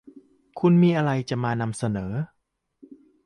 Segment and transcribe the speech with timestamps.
[0.59, 2.11] คุณมีอะไรจะมานำเสนอ